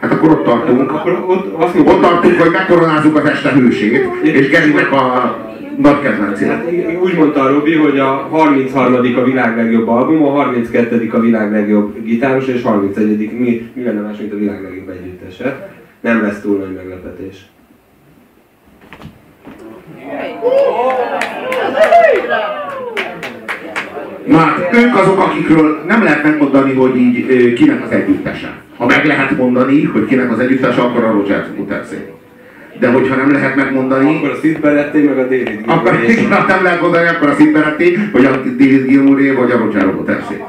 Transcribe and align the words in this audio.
Hát 0.00 0.12
akkor 0.12 0.30
ott 0.30 0.44
tartunk. 0.44 0.92
Akkor 0.92 1.24
ott, 1.26 1.62
azt 1.62 1.74
Ott 1.78 1.84
mondom, 1.84 2.00
tartunk, 2.00 2.40
hogy 2.40 2.50
megkoronázzuk 2.50 3.16
az 3.16 3.24
este 3.24 3.52
hősét, 3.52 4.06
és 4.22 4.48
Gerinek 4.48 4.92
a 4.92 5.36
nagy 5.76 6.00
kedvencét. 6.00 6.48
Hát 6.48 6.64
úgy 7.02 7.14
mondta 7.14 7.42
a 7.42 7.48
Robi, 7.48 7.74
hogy 7.74 7.98
a 7.98 8.06
33. 8.30 8.94
a 9.16 9.22
világ 9.22 9.56
legjobb 9.56 9.88
album, 9.88 10.24
a 10.24 10.30
32. 10.30 11.10
a 11.12 11.20
világ 11.20 11.52
legjobb 11.52 12.04
gitáros, 12.04 12.46
és 12.46 12.62
31. 12.62 13.32
mi, 13.38 13.70
mi 13.74 13.82
lenne 13.82 14.00
más, 14.00 14.18
mint 14.18 14.32
a 14.32 14.36
világ 14.36 14.62
legjobb 14.62 14.88
együttese. 14.88 15.70
Nem 16.00 16.22
lesz 16.22 16.40
túl 16.40 16.58
nagy 16.58 16.74
meglepetés. 16.74 17.36
Na 24.26 24.36
hát 24.36 24.74
ők 24.74 24.96
azok, 24.96 25.18
akikről 25.18 25.82
nem 25.86 26.02
lehet 26.02 26.22
megmondani, 26.22 26.74
hogy 26.74 26.96
így 26.96 27.52
kinek 27.52 27.84
az 27.84 27.90
együttese. 27.90 28.66
Ha 28.78 28.86
meg 28.86 29.04
lehet 29.04 29.36
mondani, 29.36 29.82
hogy 29.84 30.04
kinek 30.06 30.32
az 30.32 30.38
együttese, 30.38 30.80
akkor 30.80 31.04
a 31.04 31.10
Roger 31.10 31.46
Watersé. 31.58 31.96
De 32.80 32.90
hogyha 32.90 33.16
nem 33.16 33.32
lehet 33.32 33.56
megmondani, 33.56 34.16
Akkor 34.16 34.30
a 34.30 34.34
Sid 34.42 34.60
Barretté, 34.60 35.02
meg 35.02 35.18
a 35.18 35.22
David 35.22 35.60
akkor 35.66 35.90
Gilmour. 35.90 36.10
igen, 36.10 36.32
ha 36.32 36.46
nem 36.46 36.62
lehet 36.62 36.80
mondani, 36.80 37.08
akkor 37.08 37.28
a 37.28 37.34
Sid 37.38 37.52
Barretté, 37.52 37.98
vagy 38.12 38.24
a 38.24 38.30
David 38.30 38.86
Gilmouré, 38.86 39.30
vagy 39.30 39.50
a 39.50 39.58
Roger. 39.58 39.84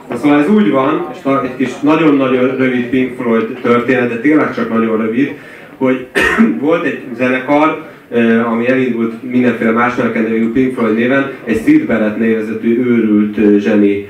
Na, 0.09 0.15
Szóval 0.15 0.39
ez 0.39 0.49
úgy 0.49 0.69
van, 0.69 1.07
és 1.13 1.17
egy 1.43 1.55
kis 1.57 1.79
nagyon-nagyon 1.79 2.57
rövid 2.57 2.85
Pink 2.85 3.15
Floyd 3.19 3.57
történet, 3.61 4.09
de 4.09 4.19
tényleg 4.19 4.53
csak 4.55 4.69
nagyon 4.69 4.97
rövid, 5.01 5.31
hogy 5.77 6.07
volt 6.61 6.85
egy 6.85 7.01
zenekar, 7.17 7.87
ami 8.51 8.69
elindult 8.69 9.31
mindenféle 9.31 9.71
más 9.71 9.95
nevű 9.95 10.51
Pink 10.51 10.73
Floyd 10.73 10.95
néven, 10.95 11.31
egy 11.43 11.61
Sid 11.65 11.85
Barrett 11.85 12.17
őrült 12.63 13.61
zseni 13.61 14.07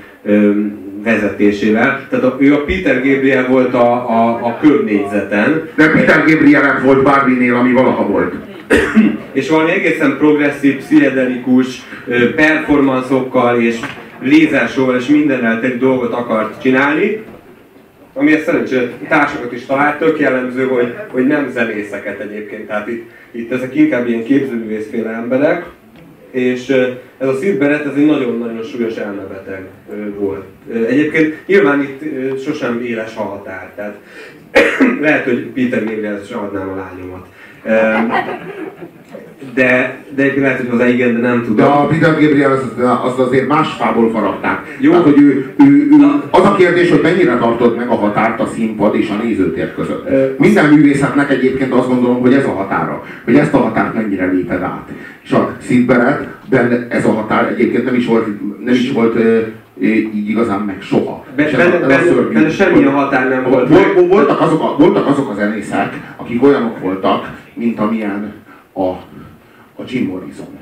vezetésével. 1.04 2.08
Tehát 2.10 2.26
a, 2.26 2.38
ő 2.40 2.54
a 2.54 2.64
Peter 2.64 2.96
Gabriel 2.96 3.48
volt 3.48 3.74
a, 3.74 3.92
a, 3.92 4.40
a 4.46 4.58
körnégyzeten, 4.62 5.70
De 5.76 5.92
Peter 5.92 6.24
Gabriel 6.26 6.82
volt 6.84 7.04
bárminél, 7.04 7.56
ami 7.56 7.72
valaha 7.72 8.08
volt. 8.08 8.34
és 9.32 9.50
valami 9.50 9.72
egészen 9.72 10.18
progresszív, 10.18 10.78
pszichedelikus 10.78 11.82
performanszokkal 12.36 13.62
és 13.62 13.80
lézersóval 14.22 14.96
és 14.96 15.08
mindennel 15.08 15.62
teli 15.62 15.78
dolgot 15.78 16.14
akart 16.14 16.62
csinálni, 16.62 17.24
amihez 18.14 18.44
szerencsére 18.44 18.92
társakat 19.08 19.54
is 19.54 19.66
talált, 19.66 19.98
tök 19.98 20.20
jellemző, 20.20 20.68
hogy, 20.68 20.96
hogy 21.08 21.28
nem 21.28 21.50
zenészeket 21.50 22.20
egyébként, 22.20 22.68
tehát 22.68 22.88
itt, 22.88 23.10
itt 23.32 23.52
ezek 23.52 23.76
inkább 23.76 24.08
ilyen 24.08 24.24
képzőművészféle 24.24 25.10
emberek, 25.10 25.66
és 26.32 26.70
ez 27.18 27.28
a 27.28 27.34
Sid 27.42 27.62
ez 27.62 27.96
egy 27.96 28.06
nagyon-nagyon 28.06 28.64
súlyos 28.64 28.96
elmebeteg 28.96 29.68
volt. 30.18 30.46
Egyébként 30.88 31.48
nyilván 31.48 31.82
itt 31.82 32.04
sosem 32.44 32.82
éles 32.82 33.16
a 33.16 33.22
határ, 33.22 33.72
tehát 33.76 33.98
lehet, 35.02 35.24
hogy 35.24 35.46
Peter 35.46 35.84
is 36.24 36.30
adnám 36.30 36.70
a 36.70 36.76
lányomat. 36.76 37.28
De, 39.54 39.98
de 40.16 40.22
egyébként 40.22 40.46
lehet, 40.46 40.60
hogy 40.70 40.82
az 40.82 40.88
igen, 40.88 41.14
de 41.14 41.28
nem 41.28 41.40
De 41.40 41.46
tudom. 41.46 41.72
a 41.72 41.86
Peter 41.86 42.12
Gabriel 42.22 42.52
az, 42.52 42.64
az 43.04 43.20
azért 43.28 43.48
más 43.48 43.74
fából 43.74 44.12
faragták. 44.12 44.78
Jó. 44.80 44.90
Tehát, 44.92 45.06
hogy 45.06 45.22
ő, 45.22 45.54
ő, 45.60 45.66
ő, 45.66 45.88
az 46.32 46.46
a 46.46 46.56
kérdés, 46.56 46.90
hogy 46.90 47.00
mennyire 47.04 47.38
tartod 47.38 47.76
meg 47.76 47.88
a 47.90 47.96
határt 47.96 48.40
a 48.40 48.48
színpad 48.48 48.96
és 48.96 49.10
a 49.10 49.24
nézőtér 49.24 49.74
között. 49.74 50.10
Ö, 50.10 50.26
Minden 50.38 50.74
művészetnek 50.74 51.30
egyébként 51.32 51.74
azt 51.74 51.88
gondolom, 51.88 52.20
hogy 52.22 52.34
ez 52.34 52.46
a 52.46 52.52
határa. 52.52 53.04
Hogy 53.26 53.36
ezt 53.36 53.54
a 53.54 53.58
határt 53.58 53.94
mennyire 53.94 54.26
léped 54.26 54.62
át. 54.62 54.90
És 55.24 55.32
a 55.32 55.58
Barrettben 55.86 56.86
ez 56.90 57.06
a 57.06 57.12
határ 57.12 57.48
egyébként 57.48 57.86
nem 57.86 57.96
is 57.96 58.06
volt, 58.06 58.26
nem 58.66 58.74
is 58.74 58.92
volt 58.92 59.16
így 59.82 60.30
igazán 60.30 60.60
meg 60.60 60.78
soha. 60.82 61.26
Be- 61.36 61.50
Benne, 61.58 61.80
benne, 61.88 62.12
benne 62.34 62.50
semmilyen 62.50 62.92
határ 62.92 63.30
nem 63.30 63.44
volt. 63.50 63.70
Vol- 63.70 63.94
vol- 63.94 64.08
Voltak 64.08 64.42
azok, 64.42 64.62
a, 64.62 64.76
voltak 64.78 65.08
azok 65.08 65.30
a 65.30 65.34
zenészek, 65.34 66.14
akik 66.18 66.44
olyanok 66.44 66.80
voltak, 66.80 67.30
mint 67.54 67.80
amilyen 67.80 68.34
a, 68.74 68.90
a 69.80 69.84
Jim 69.88 70.08
Morrison, 70.08 70.58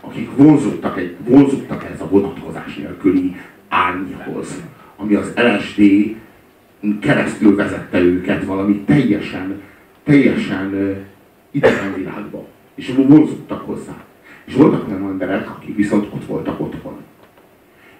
akik 0.00 0.36
vonzottak, 0.36 0.98
egy, 0.98 1.16
vonzottak 1.24 1.84
ez 1.94 2.00
a 2.00 2.08
vonatkozás 2.08 2.76
nélküli 2.76 3.36
árnyhoz, 3.68 4.62
ami 4.96 5.14
az 5.14 5.32
LSD 5.36 5.82
keresztül 7.00 7.56
vezette 7.56 8.00
őket 8.00 8.44
valami 8.44 8.80
teljesen, 8.86 9.62
teljesen 10.04 10.96
idegen 11.50 11.94
világba. 11.96 12.46
És 12.74 12.92
vonzottak 12.96 13.66
hozzá. 13.66 14.04
És 14.44 14.54
voltak 14.54 14.88
olyan 14.88 15.02
emberek, 15.02 15.50
akik 15.50 15.76
viszont 15.76 16.04
ott 16.14 16.24
voltak 16.24 16.60
otthon. 16.60 16.96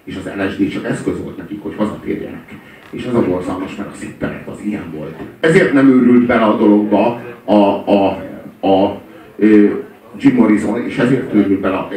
És 0.03 0.15
az 0.15 0.31
LSD 0.37 0.71
csak 0.71 0.85
eszköz 0.85 1.21
volt 1.23 1.37
nekik, 1.37 1.61
hogy 1.61 1.75
hazatérjenek. 1.75 2.55
És 2.89 3.03
ez 3.03 3.13
a 3.13 3.25
borzalmas, 3.25 3.75
mert 3.75 3.91
a 3.91 3.95
szipperet 3.95 4.47
az 4.47 4.59
ilyen 4.63 4.91
volt. 4.95 5.15
Ezért 5.39 5.73
nem 5.73 5.89
őrült 5.89 6.25
bele 6.25 6.43
a 6.43 6.57
dologba 6.57 7.21
a, 7.45 7.53
a, 7.53 8.07
a, 8.67 9.01
ö, 9.37 9.69
Jim 10.19 10.35
Morrison, 10.35 10.85
és 10.85 10.97
ezért 10.97 11.33
őrült 11.33 11.59
bele. 11.59 11.87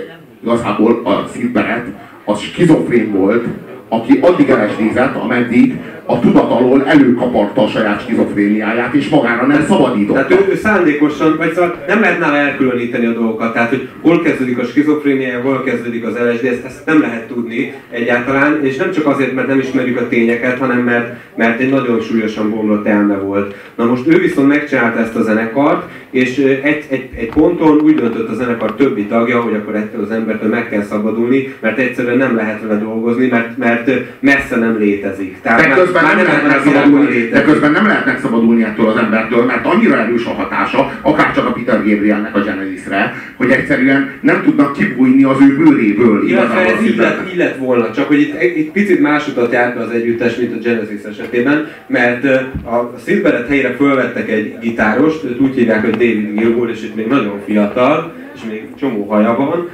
Igazából 0.43 1.03
a 1.05 1.29
szipperet, 1.33 1.87
az 2.25 2.41
skizofrén 2.41 3.13
volt, 3.13 3.47
aki 3.89 4.19
addig 4.23 4.49
LSD-zett, 4.49 5.15
ameddig 5.15 5.81
a 6.07 6.21
tudat 6.21 6.51
alól 6.51 6.85
előkaparta 6.87 7.63
a 7.63 7.69
saját 7.69 8.03
skizofréniáját, 8.03 8.95
és 8.95 9.09
magára 9.09 9.47
nem 9.47 9.65
szabadította. 9.69 10.27
Tehát 10.27 10.43
ő, 10.43 10.51
ő 10.53 10.57
szándékosan, 10.57 11.37
vagy 11.37 11.53
szóval 11.53 11.85
nem 11.87 12.01
lehet 12.01 12.19
nála 12.19 12.37
elkülöníteni 12.37 13.07
a 13.07 13.13
dolgokat, 13.13 13.53
tehát 13.53 13.69
hogy 13.69 13.89
hol 14.01 14.23
kezdődik 14.23 14.59
a 14.59 14.65
skizofrénia, 14.65 15.41
hol 15.41 15.63
kezdődik 15.63 16.05
az 16.07 16.15
LSD, 16.15 16.45
ezt, 16.45 16.65
ezt 16.65 16.87
nem 16.87 17.01
lehet 17.01 17.27
tudni 17.27 17.75
egyáltalán, 17.91 18.65
és 18.65 18.77
nem 18.77 18.93
csak 18.93 19.07
azért, 19.07 19.35
mert 19.35 19.47
nem 19.47 19.59
ismerjük 19.59 20.01
a 20.01 20.09
tényeket, 20.09 20.59
hanem 20.59 20.79
mert, 20.79 21.15
mert 21.37 21.61
egy 21.61 21.71
nagyon 21.71 22.01
súlyosan 22.01 22.51
bomlott 22.51 22.87
elme 22.87 23.17
volt. 23.17 23.55
Na 23.75 23.85
most 23.85 24.07
ő 24.07 24.19
viszont 24.19 24.49
megcsinálta 24.49 24.99
ezt 24.99 25.17
a 25.17 25.23
zenekart, 25.23 25.89
és 26.11 26.39
egy, 26.63 26.85
egy, 26.89 27.09
egy 27.17 27.31
ponton 27.35 27.81
úgy 27.81 27.95
döntött 27.95 28.29
a 28.29 28.35
zenekar 28.35 28.75
többi 28.75 29.07
tagja, 29.07 29.41
hogy 29.41 29.55
akkor 29.55 29.75
ettől 29.75 30.03
az 30.03 30.11
embertől 30.11 30.49
meg 30.49 30.69
kell 30.69 30.83
szabadulni, 30.83 31.55
mert 31.61 31.79
egyszerűen 31.79 32.17
nem 32.17 32.37
lehet 32.37 32.63
vele 32.63 32.81
dolgozni, 32.81 33.27
mert, 33.27 33.59
mert 33.59 33.91
messze 34.21 34.57
nem 34.57 34.79
létezik. 34.79 35.41
Tehát 35.43 35.61
De 35.61 35.69
már- 35.69 36.02
közben, 36.03 36.17
nem 36.17 36.27
lehet 36.27 36.45
ebben 36.45 36.59
a 36.59 36.63
világban 36.63 37.01
megszabadulni, 37.01 37.29
de 37.29 37.43
közben 37.43 37.73
nem 37.73 37.87
lehet 37.87 38.07
megszabadulni 38.07 38.63
ettől 38.63 38.89
az 38.89 38.97
embertől, 38.97 39.45
mert 39.45 39.67
annyira 39.67 39.99
erős 39.99 40.25
a 40.25 40.31
hatása, 40.31 40.93
akár 41.03 41.35
csak 41.35 41.47
a 41.47 41.53
Peter 41.53 41.77
Gabrielnek 41.77 42.37
a 42.37 42.41
Genesisre, 42.41 43.15
hogy 43.37 43.51
egyszerűen 43.51 44.11
nem 44.21 44.43
tudnak 44.45 44.73
kibújni 44.73 45.25
az 45.25 45.37
ő 45.41 45.57
bőréből. 45.57 46.29
Illetve 46.29 46.61
igazából 46.61 46.73
ez 46.73 46.85
így 46.85 46.97
lett, 46.97 47.31
így 47.31 47.37
lett 47.37 47.57
volna, 47.57 47.91
csak 47.91 48.07
hogy 48.07 48.21
itt, 48.21 48.43
itt 48.57 48.73
picit 48.73 49.01
más 49.01 49.29
utat 49.29 49.53
járt 49.53 49.77
az 49.77 49.91
együttes, 49.91 50.37
mint 50.37 50.55
a 50.55 50.59
Genesis 50.59 51.03
esetében, 51.11 51.69
mert 51.87 52.25
a 52.65 52.93
Sid 53.07 53.23
Barrett 53.23 53.49
helyére 53.49 53.75
fölvettek 53.75 54.31
egy 54.31 54.59
gitárost, 54.61 55.25
őt 55.25 55.41
úgy 55.41 55.55
hívják, 55.55 55.81
hogy 55.81 55.91
David 55.91 56.39
Gilmour, 56.39 56.71
és 56.71 56.83
itt 56.83 56.95
még 56.95 57.07
nagyon 57.07 57.41
fiatal, 57.47 58.13
és 58.35 58.41
még 58.51 58.63
csomó 58.81 59.05
haja 59.05 59.37
van, 59.37 59.69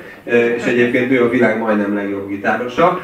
és 0.56 0.64
egyébként 0.64 1.12
ő 1.12 1.22
a 1.22 1.30
világ 1.30 1.58
majdnem 1.58 1.94
legjobb 1.94 2.28
gitárosa, 2.28 3.00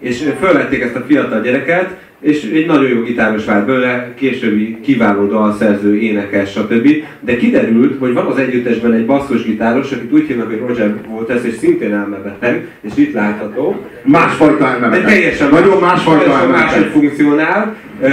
és 0.00 0.28
fölvették 0.40 0.82
ezt 0.82 0.94
a 0.94 1.04
fiatal 1.08 1.40
gyereket, 1.40 1.96
és 2.20 2.50
egy 2.54 2.66
nagyon 2.66 2.88
jó 2.88 3.02
gitáros 3.02 3.44
vált 3.44 3.66
belőle, 3.66 4.12
későbbi 4.14 4.78
kiváló 4.82 5.26
dalszerző, 5.26 5.96
énekes, 5.98 6.50
stb. 6.50 6.88
De 7.20 7.36
kiderült, 7.36 7.98
hogy 7.98 8.12
van 8.12 8.26
az 8.26 8.38
együttesben 8.38 8.92
egy 8.92 9.06
basszusgitáros, 9.06 9.92
akit 9.92 10.12
úgy 10.12 10.26
hívnak, 10.26 10.46
hogy 10.46 10.62
Roger 10.66 10.94
Waters, 11.08 11.44
és 11.44 11.54
szintén 11.54 11.92
elmebeteg, 11.92 12.66
és 12.80 12.92
itt 12.94 13.14
látható. 13.14 13.84
Másfajta 14.04 14.66
elmebeteg. 14.68 15.04
teljesen 15.06 15.48
Nagyon 15.48 15.78
másfajta 15.80 16.22
teljesen 16.22 16.48
máshogy 16.48 16.72
elmebeteg. 16.72 16.90
funkcionál. 16.92 17.76
Ö, 18.02 18.08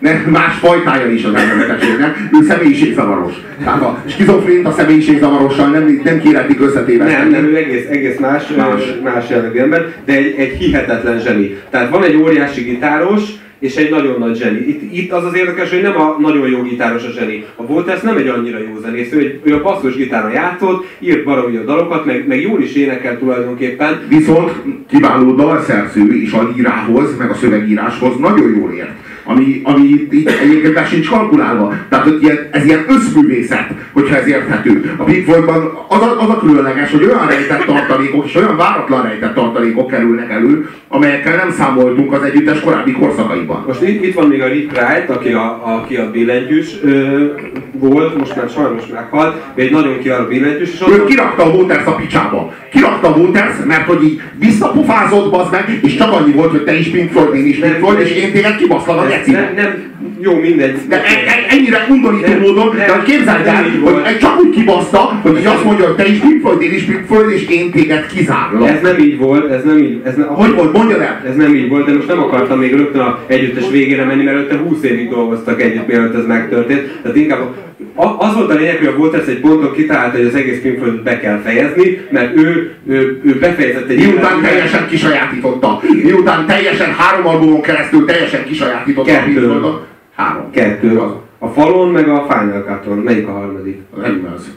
Ne, 0.00 0.12
más 0.30 0.54
fajtája 0.58 1.10
is 1.10 1.24
az 1.24 1.34
elmebetegségnek. 1.34 2.16
Ő 2.40 2.44
személyiségzavaros. 2.48 3.32
Tehát 3.64 3.82
a 3.82 4.02
skizofrént 4.06 4.66
a 4.66 4.70
személyiségzavarossal 4.72 5.68
nem, 5.70 6.00
nem 6.04 6.20
kéretik 6.20 6.60
összetéveszteni. 6.60 7.30
Nem, 7.30 7.42
nem, 7.42 7.50
ő 7.50 7.56
egész, 7.56 7.86
egész 7.90 8.18
más, 8.18 8.46
Más. 8.56 8.66
más. 8.66 9.12
más 9.14 9.30
jellegű 9.30 9.58
ember, 9.58 9.92
de 10.04 10.12
egy, 10.12 10.34
egy 10.38 10.52
hihetetlen 10.58 11.18
zseni. 11.28 11.56
Tehát 11.70 11.90
van 11.90 12.02
egy 12.02 12.16
óriási 12.16 12.62
gitáros, 12.62 13.22
és 13.58 13.76
egy 13.76 13.90
nagyon 13.90 14.18
nagy 14.18 14.36
zseni. 14.36 14.58
Itt, 14.58 14.92
itt 14.92 15.12
az 15.12 15.24
az 15.24 15.34
érdekes, 15.34 15.70
hogy 15.70 15.82
nem 15.82 16.00
a 16.00 16.16
nagyon 16.20 16.48
jó 16.48 16.62
gitáros 16.62 17.04
a 17.04 17.10
zseni. 17.10 17.44
A 17.56 17.66
Volters 17.66 18.00
nem 18.00 18.16
egy 18.16 18.28
annyira 18.28 18.58
jó 18.58 18.80
zenész, 18.80 19.12
ő, 19.12 19.18
egy, 19.18 19.40
ő 19.42 19.54
a 19.54 19.62
basszus 19.62 19.96
gitáron 19.96 20.30
játszott, 20.30 20.86
írt 20.98 21.24
baromi 21.24 21.56
a 21.56 21.64
dalokat, 21.64 22.04
meg, 22.04 22.26
meg 22.26 22.40
jól 22.40 22.62
is 22.62 22.74
énekel 22.74 23.18
tulajdonképpen, 23.18 24.00
Viszont 24.08 24.52
kiváló 24.88 25.34
dalszerző 25.34 26.14
is 26.14 26.32
a 26.32 26.48
lírához, 26.54 27.16
meg 27.16 27.30
a 27.30 27.34
szövegíráshoz 27.34 28.16
nagyon 28.18 28.56
jól 28.56 28.72
ért. 28.72 28.90
Ami, 29.30 29.60
ami 29.64 30.06
itt 30.10 30.30
egyébként 30.30 30.74
be 30.74 30.84
sincs 30.84 31.08
kalkulálva. 31.08 31.74
Tehát 31.88 32.04
hogy 32.04 32.22
ilyen, 32.22 32.38
ez 32.50 32.64
ilyen 32.64 32.84
összművészet, 32.88 33.70
hogyha 33.92 34.16
ez 34.16 34.26
érthető. 34.26 34.94
A 34.96 35.04
Big 35.04 35.24
Four-ban 35.24 35.78
az 35.88 36.00
a, 36.00 36.20
az 36.20 36.28
a 36.28 36.38
különleges, 36.38 36.90
hogy 36.90 37.04
olyan 37.04 37.26
rejtett 37.26 37.64
tartalékok 37.64 38.26
és 38.26 38.34
olyan 38.34 38.56
váratlan 38.56 39.02
rejtett 39.02 39.34
tartalékok 39.34 39.90
kerülnek 39.90 40.30
elő, 40.30 40.68
amelyekkel 40.88 41.36
nem 41.36 41.50
számoltunk 41.50 42.12
az 42.12 42.22
együttes 42.22 42.60
korábbi 42.60 42.92
korszakaiban. 42.92 43.64
Most 43.66 43.82
itt, 43.82 44.04
itt 44.04 44.14
van 44.14 44.28
még 44.28 44.42
a 44.42 44.48
Rick 44.48 44.72
Wright, 44.72 45.10
aki 45.10 45.32
a, 45.32 45.76
aki 45.76 45.96
a 45.96 46.10
billentyűs 46.10 46.68
ö, 46.82 47.24
volt, 47.72 48.18
most 48.18 48.36
már 48.36 48.48
sajnos 48.48 48.82
meghalt, 48.92 49.36
de 49.54 49.62
egy 49.62 49.70
nagyon 49.70 49.98
kiváló 49.98 50.26
billentyűs, 50.26 50.72
és 50.72 50.82
Ő 50.90 51.04
kirakta 51.04 51.44
a 51.44 51.48
Waters 51.48 51.84
a 51.86 51.94
picsába. 51.94 52.52
Kirakta 52.70 53.14
a 53.14 53.16
Waters, 53.16 53.54
mert 53.66 53.86
hogy 53.86 54.04
így 54.04 54.20
visszapofázott, 54.38 55.30
bazd 55.30 55.50
meg, 55.50 55.78
és 55.82 55.96
csak 55.96 56.12
annyi 56.12 56.32
volt, 56.32 56.50
hogy 56.50 56.64
te 56.64 56.78
is 56.78 56.88
Pink 56.88 57.10
Floyd, 57.10 57.34
én 57.34 57.46
is 57.46 57.58
Pink 57.58 57.74
Floyd, 57.74 58.00
és 58.00 58.10
én 58.10 58.32
téged 58.32 58.56
kibaszlak 58.56 59.06
a 59.26 59.30
nem, 59.30 59.52
nem, 59.56 59.82
jó, 60.20 60.34
mindegy. 60.34 60.76
De 60.88 60.96
e- 60.96 61.08
e- 61.26 61.46
ennyire 61.48 61.86
undorító 61.90 62.28
Nem, 62.28 62.40
módon, 62.40 62.76
de 62.76 62.86
nem, 62.86 62.96
hogy 62.96 63.04
képzeld 63.04 63.46
el, 63.46 63.64
hogy 63.82 64.18
csak 64.18 64.38
úgy 64.40 64.50
kibaszta, 64.50 65.20
hogy 65.22 65.38
így 65.38 65.46
azt 65.46 65.64
mondja, 65.64 65.86
hogy 65.86 65.94
te 65.94 66.06
is 66.06 66.18
Pink 66.18 66.40
Floyd, 66.40 66.62
én 66.62 66.72
is 66.72 66.82
Pink 66.82 67.04
Floyd, 67.06 67.30
és 67.30 67.46
én 67.48 67.70
téged 67.70 68.06
kizárlak. 68.06 68.68
Ez 68.68 68.80
nem 68.82 68.98
így 68.98 69.18
volt, 69.18 69.50
ez 69.50 69.64
nem 69.64 69.78
így, 69.78 70.00
ez 70.04 70.16
nem, 70.16 70.26
Hogy 70.26 70.54
volt, 70.54 70.72
mondjad 70.72 71.00
el? 71.00 71.22
Ez 71.28 71.36
nem 71.36 71.54
így 71.54 71.68
volt, 71.68 71.86
de 71.86 71.92
most 71.92 72.08
nem 72.08 72.18
akartam 72.18 72.58
még 72.58 72.74
rögtön 72.74 73.00
a 73.00 73.18
együttes 73.26 73.70
végére 73.70 74.04
menni, 74.04 74.22
mert 74.22 74.36
előtte 74.36 74.56
20 74.56 74.82
évig 74.82 75.08
dolgoztak 75.08 75.62
együtt, 75.62 75.86
mielőtt 75.86 76.14
ez 76.14 76.26
megtörtént. 76.26 77.00
Tehát 77.02 77.16
inkább 77.16 77.54
az 77.98 78.34
volt 78.34 78.50
a 78.50 78.54
lényeg, 78.54 78.76
hogy 78.78 78.86
a 78.86 78.96
Waters 78.96 79.26
egy 79.26 79.40
ponton 79.40 79.72
kitalálta, 79.72 80.16
hogy 80.16 80.26
az 80.26 80.34
egész 80.34 80.60
Pink 80.60 80.78
Floydot 80.78 81.02
be 81.02 81.20
kell 81.20 81.38
fejezni, 81.38 82.00
mert 82.10 82.36
ő, 82.36 82.74
ő, 82.86 83.20
ő 83.24 83.38
befejezett 83.38 83.88
egy 83.88 83.96
Miután 83.96 84.14
életművet. 84.14 84.50
teljesen 84.50 84.86
kisajátította. 84.88 85.80
Miután 86.02 86.46
teljesen 86.46 86.94
három 86.94 87.26
albumon 87.26 87.60
keresztül 87.62 88.04
teljesen 88.04 88.44
kisajátította 88.44 89.10
a 89.10 89.14
Kettő. 89.14 89.24
Pink 89.24 89.44
Floydot. 89.44 89.86
Három. 90.14 90.50
Kettő. 90.50 90.98
Az. 90.98 91.10
A 91.38 91.48
falon 91.48 91.88
meg 91.88 92.08
a 92.08 92.26
Final 92.28 92.62
Cut-on. 92.62 92.98
Melyik 92.98 93.28
a 93.28 93.30
harmadik? 93.30 93.80
Nem 93.96 94.32
az. 94.36 94.50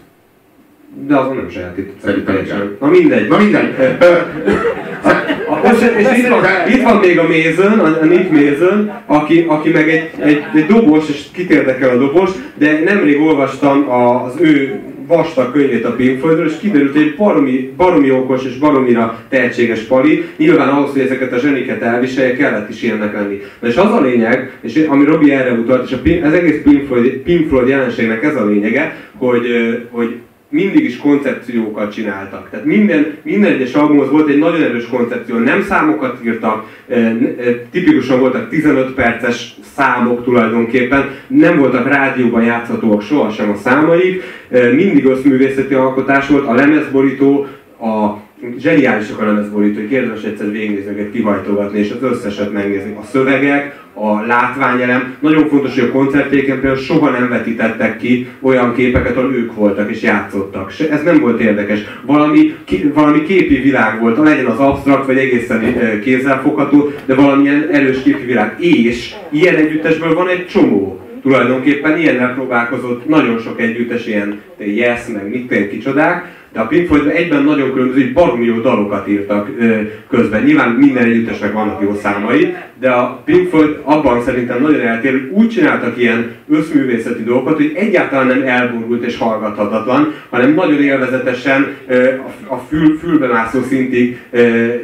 De 1.07 1.15
azon 1.15 1.35
nem 1.35 1.49
sajátított. 1.49 1.99
Szerintem. 2.03 2.75
Na 2.79 2.87
mindegy. 2.87 3.27
Na 3.27 3.37
mindegy. 3.37 3.73
Ö, 5.63 5.97
És, 5.97 6.17
itt, 6.17 6.27
van, 6.27 6.43
itt 6.67 6.83
van 6.83 6.97
még 6.97 7.19
a 7.19 7.27
Mason, 7.27 7.79
a, 7.79 7.97
a 8.01 8.05
Nick 8.05 8.31
Mason, 8.31 8.91
aki, 9.05 9.45
aki 9.47 9.69
meg 9.69 9.89
egy, 9.89 10.09
egy, 10.19 10.43
egy 10.53 10.65
dobos, 10.65 11.09
és 11.09 11.23
kit 11.33 11.49
érdekel 11.49 11.89
a 11.89 11.97
dobos, 11.97 12.29
de 12.57 12.81
nemrég 12.85 13.21
olvastam 13.21 13.91
az 13.91 14.33
ő 14.39 14.79
vastag 15.07 15.51
könyvét 15.51 15.85
a 15.85 15.91
Pink 15.95 16.19
Floydról, 16.19 16.45
és 16.45 16.57
kiderült, 16.59 16.91
hogy 16.91 17.01
egy 17.01 17.15
baromi, 17.15 17.73
baromi 17.77 18.11
okos 18.11 18.45
és 18.45 18.57
baromira 18.57 19.19
tehetséges 19.29 19.79
pali. 19.79 20.25
Nyilván 20.37 20.69
ahhoz, 20.69 20.91
hogy 20.91 21.01
ezeket 21.01 21.33
a 21.33 21.39
zseniket 21.39 21.81
elviselje, 21.81 22.35
kellett 22.35 22.69
is 22.69 22.83
ilyennek 22.83 23.13
lenni. 23.13 23.41
Na 23.59 23.67
és 23.67 23.75
az 23.75 23.91
a 23.91 24.01
lényeg, 24.01 24.51
és 24.61 24.85
ami 24.89 25.05
Robi 25.05 25.31
erre 25.31 25.51
utalt, 25.51 25.89
és 25.89 26.21
a, 26.21 26.25
az 26.25 26.33
egész 26.33 26.61
Pink 26.63 26.87
Floyd, 26.87 27.11
Pink 27.11 27.47
Floyd 27.47 27.67
jelenségnek 27.67 28.23
ez 28.23 28.35
a 28.35 28.45
lényege, 28.45 28.95
hogy, 29.17 29.45
hogy 29.89 30.15
mindig 30.51 30.83
is 30.83 30.97
koncepciókat 30.97 31.93
csináltak. 31.93 32.49
Tehát 32.49 32.65
minden, 32.65 33.17
minden 33.23 33.51
egyes 33.51 33.73
albumhoz 33.73 34.09
volt 34.09 34.29
egy 34.29 34.37
nagyon 34.37 34.63
erős 34.63 34.87
koncepció, 34.87 35.37
nem 35.37 35.63
számokat 35.63 36.25
írtak, 36.25 36.65
eh, 36.87 37.05
eh, 37.07 37.15
tipikusan 37.71 38.19
voltak 38.19 38.49
15 38.49 38.93
perces 38.93 39.55
számok 39.75 40.23
tulajdonképpen, 40.23 41.09
nem 41.27 41.57
voltak 41.57 41.87
rádióban 41.87 42.43
játszhatóak 42.43 43.01
sohasem 43.01 43.49
a 43.49 43.55
számaik, 43.55 44.23
eh, 44.49 44.73
mindig 44.73 45.05
összművészeti 45.05 45.73
alkotás 45.73 46.27
volt, 46.27 46.47
a 46.47 46.53
lemezborító, 46.53 47.47
a 47.79 48.20
zseniálisak 48.57 49.19
a 49.19 49.25
lemezborítók, 49.25 49.89
érdemes 49.89 50.23
egyszer 50.23 50.51
végignézni, 50.51 50.91
őket 50.91 51.11
kihajtogatni, 51.11 51.79
és 51.79 51.91
az 51.91 52.11
összeset 52.11 52.51
megnézni. 52.51 52.95
A 52.99 53.03
szövegek, 53.03 53.79
a 53.93 54.25
látványelem, 54.25 55.15
nagyon 55.19 55.47
fontos, 55.47 55.79
hogy 55.79 55.89
a 55.89 55.91
koncertjéken 55.91 56.59
például 56.59 56.81
soha 56.81 57.09
nem 57.09 57.29
vetítettek 57.29 57.97
ki 57.97 58.27
olyan 58.41 58.73
képeket, 58.73 59.17
ahol 59.17 59.33
ők 59.33 59.55
voltak 59.55 59.91
és 59.91 60.01
játszottak. 60.01 60.71
Se, 60.71 60.89
ez 60.89 61.03
nem 61.03 61.19
volt 61.19 61.39
érdekes. 61.39 61.79
Valami, 62.05 62.55
ki, 62.65 62.91
valami 62.93 63.23
képi 63.23 63.55
világ 63.55 63.99
volt, 63.99 64.17
legyen 64.17 64.45
az 64.45 64.59
absztrakt, 64.59 65.05
vagy 65.05 65.17
egészen 65.17 65.75
kézzelfogható, 66.03 66.91
de 67.05 67.15
valamilyen 67.15 67.67
erős 67.71 68.01
képi 68.01 68.25
világ. 68.25 68.55
És 68.59 69.13
ilyen 69.31 69.55
együttesből 69.55 70.13
van 70.13 70.27
egy 70.27 70.47
csomó 70.47 71.01
tulajdonképpen 71.21 71.99
ilyennel 71.99 72.33
próbálkozott 72.33 73.07
nagyon 73.07 73.39
sok 73.39 73.61
együttes, 73.61 74.07
ilyen 74.07 74.39
Yes, 74.57 74.99
meg 75.13 75.29
mit 75.29 75.69
kicsodák, 75.69 76.40
de 76.53 76.59
a 76.59 76.67
Pink 76.67 76.87
Floyd 76.87 77.07
egyben 77.07 77.43
nagyon 77.43 77.71
különböző, 77.71 78.01
hogy 78.01 78.13
baromi 78.13 78.45
jó 78.45 78.59
dalokat 78.59 79.07
írtak 79.07 79.49
közben. 80.09 80.43
Nyilván 80.43 80.69
minden 80.69 81.03
együttesnek 81.03 81.53
vannak 81.53 81.81
jó 81.81 81.95
számai, 81.95 82.55
de 82.79 82.89
a 82.89 83.21
Pink 83.25 83.49
Floyd 83.49 83.79
abban 83.83 84.21
szerintem 84.21 84.61
nagyon 84.61 84.81
eltér, 84.81 85.11
hogy 85.11 85.29
úgy 85.33 85.49
csináltak 85.49 85.97
ilyen 85.97 86.31
összművészeti 86.49 87.23
dolgokat, 87.23 87.55
hogy 87.55 87.71
egyáltalán 87.75 88.27
nem 88.27 88.41
elborult 88.41 89.03
és 89.03 89.17
hallgathatatlan, 89.17 90.13
hanem 90.29 90.53
nagyon 90.53 90.81
élvezetesen 90.81 91.75
a, 92.47 92.55
fül, 92.55 92.97
fülbemászó 92.97 93.61
szintig 93.61 94.21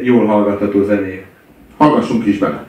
jól 0.04 0.26
hallgatható 0.26 0.84
zenék. 0.84 1.26
Hallgassunk 1.78 2.26
is 2.26 2.38
bele. 2.38 2.67